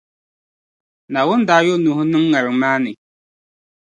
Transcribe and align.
Naawuni 1.11 1.47
daa 1.49 1.65
yo 1.67 1.73
Nuhu 1.83 2.03
niŋ 2.11 2.23
ŋariŋ 2.31 2.55
maa 2.61 2.77
ni. 2.83 2.91